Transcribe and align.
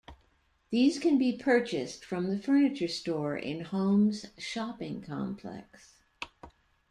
These 0.71 0.97
can 0.97 1.19
be 1.19 1.37
purchased 1.37 2.03
from 2.03 2.25
the 2.29 2.39
Furniture 2.39 2.87
store 2.87 3.37
in 3.37 3.65
Home's 3.65 4.25
shopping 4.39 4.99
complex. 5.03 6.01